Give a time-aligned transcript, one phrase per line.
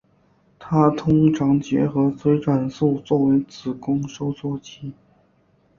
[0.57, 4.93] 它通常结合催产素作为子宫收缩剂。